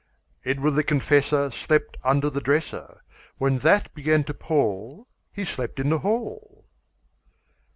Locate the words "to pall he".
4.23-5.45